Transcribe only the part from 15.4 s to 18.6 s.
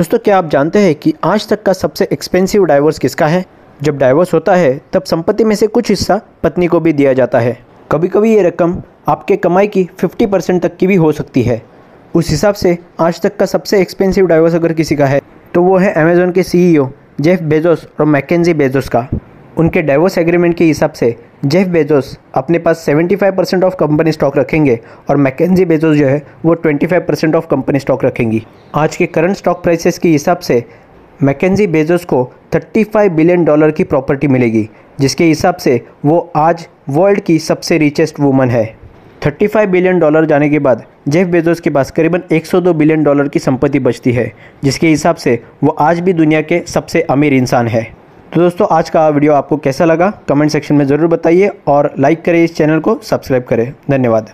तो वो है अमेजोन के सीईओ जेफ बेजोस और मैकेजी